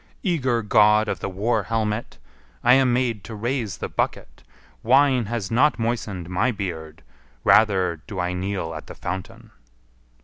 [0.23, 2.17] Eager God of the war helmet!
[2.63, 4.41] I am made to raise the bucket;
[4.81, 7.03] wine has not moistened my beard,
[7.43, 9.51] rather do I kneel at the fountain."